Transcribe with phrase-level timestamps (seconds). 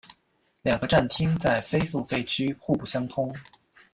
[0.63, 3.31] 两个站厅在非付费区互不相通。